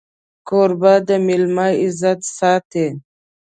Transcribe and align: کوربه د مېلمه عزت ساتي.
کوربه 0.47 0.93
د 1.07 1.09
مېلمه 1.25 1.67
عزت 1.81 2.19
ساتي. 2.37 2.87